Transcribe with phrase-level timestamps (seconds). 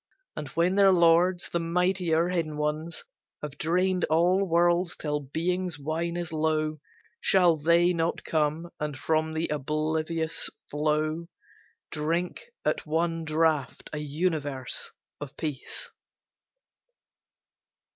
[0.35, 3.03] And when their lords, the mightier, hidden Ones,
[3.43, 6.79] Have drained all worlds till being's wine is low,
[7.19, 11.27] Shall they not come, and from the oblivious flow
[11.91, 15.91] Drink at one draught a universe of peace?